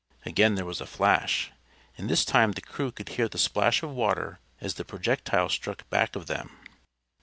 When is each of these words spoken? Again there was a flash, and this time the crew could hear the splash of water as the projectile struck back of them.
Again 0.25 0.55
there 0.55 0.65
was 0.65 0.81
a 0.81 0.87
flash, 0.87 1.51
and 1.95 2.09
this 2.09 2.25
time 2.25 2.53
the 2.53 2.61
crew 2.61 2.91
could 2.91 3.07
hear 3.09 3.27
the 3.27 3.37
splash 3.37 3.83
of 3.83 3.91
water 3.93 4.39
as 4.59 4.73
the 4.73 4.83
projectile 4.83 5.47
struck 5.49 5.87
back 5.91 6.15
of 6.15 6.25
them. 6.25 6.57